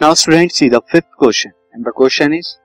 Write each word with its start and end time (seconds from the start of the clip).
Now 0.00 0.14
students 0.14 0.56
see 0.56 0.70
the 0.70 0.80
fifth 0.82 1.10
question 1.12 1.52
and 1.74 1.84
the 1.84 1.92
question 1.92 2.32
is 2.32 2.58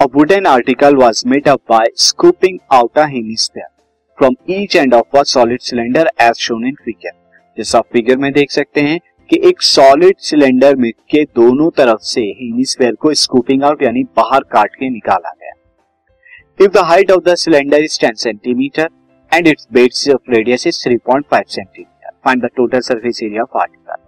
a 0.00 0.06
wooden 0.06 0.46
article 0.46 0.94
was 0.94 1.24
made 1.24 1.48
up 1.48 1.62
by 1.66 1.86
scooping 1.96 2.60
out 2.70 2.90
a 2.96 3.06
hemisphere 3.06 3.70
from 4.18 4.36
each 4.46 4.76
end 4.76 4.92
of 4.92 5.06
a 5.14 5.24
solid 5.24 5.62
cylinder 5.62 6.04
as 6.18 6.38
shown 6.38 6.66
in 6.66 6.76
figure. 6.78 7.14
जैसा 7.56 7.78
आप 7.78 7.86
figure 7.92 8.16
में 8.16 8.32
देख 8.32 8.50
सकते 8.50 8.80
हैं 8.80 8.98
कि 9.30 9.40
एक 9.48 9.62
solid 9.62 10.18
cylinder 10.28 10.76
में 10.76 10.90
के 11.10 11.24
दोनों 11.36 11.70
तरफ़ 11.76 12.02
से 12.04 12.20
हेमिस्फेयर 12.40 12.94
को 13.02 13.14
स्कूपिंग 13.22 13.64
आउट 13.64 13.82
यानी 13.82 14.04
बाहर 14.16 14.44
काट 14.52 14.74
के 14.74 14.90
निकाला 14.90 15.32
गया 15.32 16.64
if 16.64 16.72
the 16.72 16.84
height 16.90 17.10
of 17.10 17.22
the 17.30 17.34
cylinder 17.44 17.84
is 17.84 17.98
10 18.04 18.22
centimetre 18.22 18.88
and 19.32 19.48
its 19.48 19.68
base 19.72 20.08
of 20.14 20.30
radius 20.36 20.66
is 20.66 20.88
3.5 20.88 21.48
centimetre 21.48 22.10
find 22.24 22.44
the 22.44 22.50
total 22.56 22.80
surface 22.90 23.22
area 23.22 23.42
of 23.42 23.58
article 23.60 24.03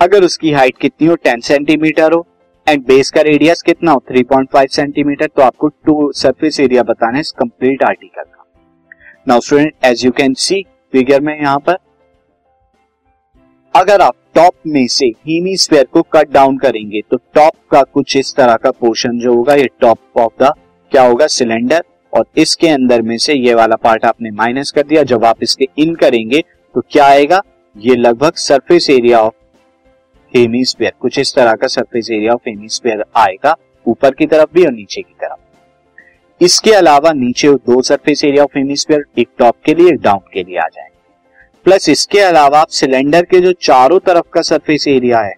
अगर 0.00 0.24
उसकी 0.24 0.50
हाइट 0.52 0.76
कितनी 0.80 1.06
हो 1.08 1.14
10 1.26 1.40
सेंटीमीटर 1.44 2.12
हो 2.12 2.24
एंड 2.66 2.84
बेस 2.86 3.10
का 3.10 3.20
रेडियस 3.22 3.62
कितना 3.62 3.92
हो 3.92 4.02
3.5 4.10 4.68
सेंटीमीटर 4.68 5.26
तो 5.26 5.42
आपको 5.42 5.68
टू 5.86 6.10
सरफेस 6.12 6.60
एरिया 6.60 6.82
बताना 6.82 7.18
है 7.18 7.22
कंप्लीट 7.38 7.82
आर्टिकल 7.82 8.22
का। 8.22 8.44
Now 9.28 9.40
student 9.40 9.72
as 9.84 10.04
you 10.04 10.10
can 10.12 10.34
see 10.36 10.62
figure 10.92 11.20
में 11.20 11.32
यहाँ 11.34 11.58
पर, 11.58 11.76
अगर 13.74 14.00
आप 14.00 14.14
टॉप 14.34 14.54
में 14.66 14.86
से 14.88 15.06
हीमीस्फेयर 15.26 15.84
को 15.84 16.02
कट 16.12 16.30
डाउन 16.32 16.56
करेंगे 16.58 17.00
तो 17.10 17.16
टॉप 17.34 17.52
का 17.70 17.82
कुछ 17.84 18.16
इस 18.16 18.34
तरह 18.36 18.56
का 18.56 18.70
पोर्शन 18.70 19.18
जो 19.18 19.34
होगा, 19.34 19.54
ये 19.54 19.68
टॉप 19.80 20.18
ऑफ़ 20.18 20.42
द 20.42 20.52
क्या 20.92 21.02
होगा 21.02 21.26
सिलेंडर 21.28 21.82
और 22.12 22.24
इसके 22.36 22.68
अंदर 22.68 23.02
में 23.02 23.16
से 23.18 23.34
ये 23.34 23.54
वाला 23.54 23.76
पार्ट 23.78 24.04
आपने 24.04 24.30
माइनस 24.32 24.70
कर 24.70 24.82
दिया। 24.84 25.02
जब 25.04 25.24
आप 25.24 25.42
इसके 25.42 25.68
इन 25.78 25.94
करेंगे 25.96 26.42
तो 26.74 26.80
क्या 26.82 27.04
आएगा, 27.06 27.42
ये 27.76 27.96
लगभग 27.96 28.34
सरफेस 28.38 28.90
एरिया 28.90 29.20
ऑफ़ 29.20 29.34
हेमीस्फेयर 30.36 30.92
कुछ 31.00 31.18
इस 31.18 31.34
तरह 31.34 31.54
का 31.54 31.66
सरफेस 31.66 32.10
एरिया 32.10 32.32
ऑफ़ 32.32 32.48
हेमीस्फेयर 32.48 33.04
आएगा, 33.16 33.56
ऊपर 33.86 34.14
की 34.14 34.26
तरफ़ 34.26 34.52
भी 34.54 34.64
और 34.64 34.72
नीचे 34.72 35.02
की 35.02 35.14
तरफ़। 35.20 35.38
इसके 36.40 36.72
अलावा 36.72 37.12
नीचे 37.12 37.48
दो 37.48 37.80
सरफेस 37.82 38.24
एरिया 38.24 38.44
ऑफ़ 38.44 38.58
हेमीस्फेयर 38.58 39.04
एक 39.18 39.28
टॉप 39.38 39.56
के 39.64 39.74
लिए, 39.74 39.88
एक 39.88 40.00
डाउन 40.00 40.20
के 40.32 40.42
लिए 40.42 40.58
आ 40.58 40.66
जाएँगे। 40.66 40.88
प्लस 41.64 41.88
इसके 41.88 42.20
अलावा 42.20 42.60
आप 42.60 42.68
सिलेंडर 42.68 43.24
के 43.24 43.40
जो 43.40 43.52
चारों 43.52 43.98
तरफ़ 43.98 44.30
का 44.32 44.42
सरफेस 44.42 44.88
एरिया 44.88 45.20
है 45.20 45.34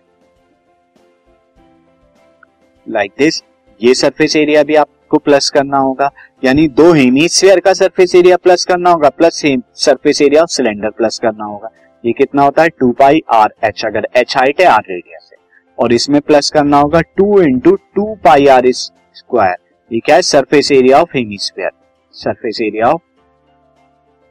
लाइक 2.87 3.11
like 3.11 3.23
दिस 3.23 3.43
ये 3.81 3.95
सरफेस 3.95 4.37
एरिया 4.37 4.62
भी 4.62 4.75
आपको 4.75 5.19
प्लस 5.19 5.51
करना 5.51 5.79
होगा। 5.79 6.11
यानी 6.45 6.67
दो 6.69 6.93
हेमीस्फेयर 6.93 7.61
का 7.61 7.73
सरफेस 7.73 8.15
एरिया 8.15 8.37
प्लस 8.37 8.65
करना 8.65 8.91
होगा 8.91 9.09
plus 9.09 9.43
surface 9.75 10.23
area 10.23 10.43
of 10.43 10.51
cylinder 10.51 10.91
plus 10.91 11.19
करना 11.19 11.45
होगा। 11.45 11.69
ये 12.05 12.12
कितना 12.12 12.42
होता 12.42 12.62
है? 12.62 12.69
टू 12.69 12.91
पाई 12.92 13.22
आर 13.33 13.55
एच, 13.64 13.84
अगर 13.84 14.06
एच 14.17 14.36
हाइट 14.36 14.61
है 14.61 14.67
आर 14.67 14.83
रेडियस 14.89 15.31
है। 15.33 15.39
और 15.78 15.92
इसमें 15.92 16.20
प्लस 16.20 16.50
करना 16.50 16.78
होगा 16.78 17.00
two 17.00 17.41
into 17.42 17.75
two 17.94 18.14
pi 18.25 18.47
r 18.47 18.70
square. 18.70 19.56
ये 19.91 20.00
क्या 20.00 20.17
है? 20.17 20.22
Surface 20.22 20.72
area 20.72 21.00
of 21.00 21.17
hemisphere. 21.17 21.70
Surface 22.14 22.61
area 22.61 22.86
of 22.86 23.00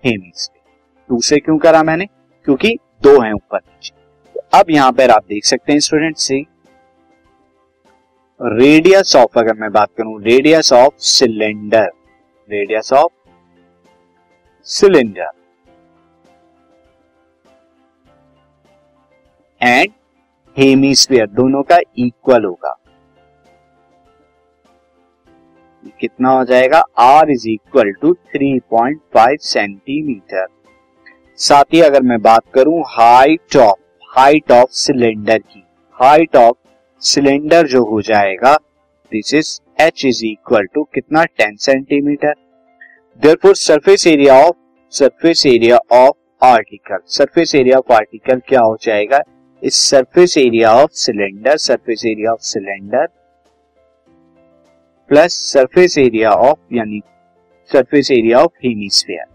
hemisphere. 0.03 0.63
Two 1.09 1.22
से 1.22 1.39
क्यों 1.39 1.58
करा 1.58 1.83
मैंने? 1.83 2.05
क्योंकि 2.47 2.78
दो 3.03 3.19
है 3.22 3.33
ऊपर 3.33 3.58
नीचे। 3.58 3.94
तो 4.35 4.59
अब 4.59 4.69
यहाँ 4.69 4.91
पर 4.91 5.09
आप 5.09 5.23
देख 5.30 5.45
सकते 5.45 5.72
हैं 5.72 5.80
स्टूडेंट 5.80 6.17
से 6.17 6.44
रेडियस 8.39 9.16
ऑफ़ 9.16 9.39
अगर 9.39 9.53
मैं 9.53 9.72
बात 9.72 9.89
करूँ 9.97 10.22
radius 10.23 10.72
of 10.73 10.94
cylinder 10.97 11.91
radius 12.50 12.91
of 12.94 13.11
cylinder 14.67 15.30
hemisphere 20.57 21.27
दोनों 21.30 21.61
का 21.63 21.77
इक्वल 21.97 22.45
होगा। 22.45 22.75
कितना 26.01 26.29
हो 26.29 26.44
जाएगा? 26.45 26.84
R 27.00 27.29
is 27.31 27.47
equal 27.50 27.91
to 28.01 28.13
three 28.13 28.59
point 28.72 29.00
five 29.13 29.38
centimetre 29.41 30.47
साथ 31.40 31.73
ही 31.73 31.81
अगर 31.81 32.01
मैं 32.01 32.22
बात 32.22 32.44
करूँ 32.53 32.81
height 32.90 33.56
of 33.57 33.79
height 34.09 34.51
of 34.51 34.69
cylinder 34.78 35.38
की 35.38 35.63
हाइट 35.97 36.35
ऑफ़ 36.35 36.56
सिलेंडर 37.01 37.67
जो 37.67 37.84
हो 37.85 38.01
जाएगा 38.01 38.56
this 39.11 39.34
is 39.34 39.59
h 39.81 40.06
is 40.06 40.25
equal 40.25 40.66
to 40.66 40.84
कितना? 40.94 41.23
Ten 41.23 41.56
centimetre 41.57 42.34
therefore 43.19 43.56
surface 43.57 44.07
area 44.07 44.35
of 44.38 44.56
surface 44.94 45.45
area 45.45 45.79
of 45.94 46.45
article 46.45 47.00
surface 47.09 47.56
area 47.56 47.78
of 47.78 47.94
article 47.94 48.41
क्या 48.47 48.61
हो 48.61 48.78
जाएगा? 48.81 49.22
इस 49.63 49.75
surface 49.89 50.38
area 50.38 50.72
of 50.73 50.91
cylinder 50.91 51.57
surface 51.57 52.05
area 52.05 52.31
of 52.31 52.39
cylinder 52.41 53.07
plus 55.09 55.33
surface 55.51 55.97
area 55.97 56.31
of 56.31 56.73
यानी 56.73 57.01
surface 57.72 58.11
area 58.11 58.39
of 58.39 58.51
hemisphere 58.66 59.25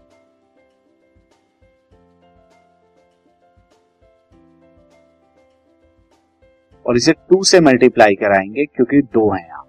और 6.85 6.97
इसे 6.97 7.11
to 7.11 7.43
से 7.43 7.59
multiply 7.59 8.15
कराएँगे, 8.15 8.65
क्योंकि 8.65 9.01
दो 9.03 9.29
हैं 9.31 9.45
यहाँ 9.47 9.63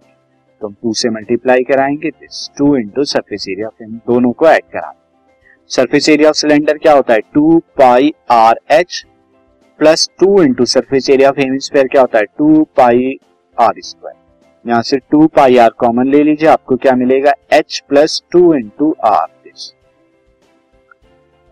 तो 0.60 0.66
हम 0.66 0.75
टू 0.82 0.92
से 0.94 1.10
मल्टीप्लाई 1.10 1.64
कराएँगे 1.64 2.10
this 2.10 2.48
two 2.58 2.76
into 2.76 3.04
surface 3.04 3.46
area 3.48 3.66
of 3.66 3.82
दोनों 3.82 4.32
को 4.32 4.48
ऐड 4.48 4.64
करा 4.72 4.92
सरफेस 5.70 6.08
एरिया 6.08 6.28
ऑफ़ 6.28 6.36
सिलेंडर 6.36 6.78
क्या 6.78 6.92
होता 6.92 7.14
है? 7.14 7.20
Two 7.34 7.58
pi 7.78 8.12
r 8.30 8.60
h 8.70 9.04
plus 9.81 10.09
two 10.21 10.43
into 10.43 10.65
surface 10.66 11.11
area 11.11 11.28
of 11.28 11.41
hemisphere 11.41 11.89
क्या 11.89 12.00
होता 12.00 12.19
है? 12.19 12.25
टू 12.39 12.62
पाई 12.77 13.16
आर 13.59 13.81
स्क्वायर 13.81 14.16
यहाँ 14.65 14.83
से 14.83 14.97
टू 15.11 15.27
पाई 15.37 15.56
आर 15.56 15.71
कॉमन 15.78 16.09
ले 16.09 16.22
लीजिए, 16.22 16.49
आपको 16.49 16.77
क्या 16.77 16.94
मिलेगा? 16.97 17.33
H 17.53 17.83
plus 17.88 18.22
two 18.33 18.55
into 18.55 18.94
r 19.06 19.27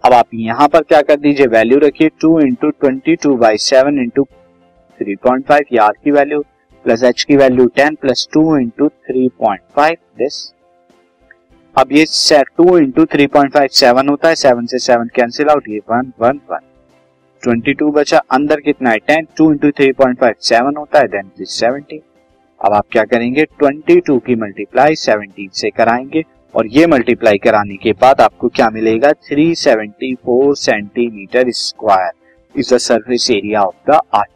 अब 0.04 0.12
आप 0.12 0.26
यहाँ 0.34 0.66
पर 0.69 0.82
क्या 0.82 1.00
कर 1.03 1.16
दीजिए? 1.16 1.47
वैल्यू 1.48 1.78
रखिए 1.78 2.09
two 2.20 2.38
into 2.41 2.69
twenty 2.70 3.15
two 3.16 3.34
by 3.36 3.56
seven 3.60 3.98
into 3.98 4.25
three 4.25 5.15
point 5.16 5.47
five 5.47 5.65
ये 5.72 5.78
आर 5.78 5.92
की 6.04 6.10
वैल्यू 6.10 6.41
प्लस 6.84 7.03
एच 7.03 7.22
की 7.22 7.36
value 7.36 7.66
ten 7.76 7.94
plus 7.94 8.26
two 8.32 8.56
into 8.59 8.88
three 8.88 9.28
point 9.41 9.60
five 9.76 9.97
this 10.19 10.38
अब 11.76 11.92
ये 11.92 12.04
two 12.56 12.76
into 12.78 13.04
three 13.06 13.26
point 13.28 13.53
five 13.54 13.69
seven 13.72 14.09
होता 14.09 14.28
है 14.28 14.34
सेवन 14.36 14.66
से 14.66 14.78
seven 14.78 15.09
cancel 15.15 15.48
out 15.48 15.69
ये 15.69 15.81
one 15.91 16.12
one 16.20 16.41
one 16.50 16.60
twenty 17.42 17.72
two 17.74 17.91
बचा, 17.91 18.19
अंदर 18.32 18.60
कितना 18.60 18.91
है? 18.91 18.98
Ten, 18.98 19.26
two 19.36 19.50
into 19.52 19.70
three 19.70 19.91
point 19.92 20.19
five 20.20 20.34
seven 20.41 20.76
होता 20.76 20.98
है 20.98 21.08
देन 21.08 21.30
सेवनटीन 21.41 22.00
अब 22.60 22.72
आप 22.72 22.86
क्या 22.92 23.04
करेंगे? 23.04 23.44
ट्वेंटी 23.58 24.00
टू 24.00 24.19
की 24.19 24.34
मल्टीप्लाई 24.34 24.94
सेवनटीन 24.97 25.48
से 25.52 25.70
कराएँगे, 25.70 26.22
और 26.54 26.66
ये 26.66 26.86
मल्टीप्लाई 26.86 27.38
कराने 27.38 27.76
के 27.76 27.92
बाद 27.92 28.20
आपको 28.20 28.48
क्या 28.48 28.70
मिलेगा? 28.70 29.12
Three 29.12 29.54
seventy 29.54 30.14
four 30.14 30.54
centimetre 30.56 31.50
square 31.50 32.10
is 32.54 32.74
the 32.74 32.78
surface 32.78 33.30
area 33.30 33.62
of 33.62 33.91
the 33.91 33.91
article 33.91 34.35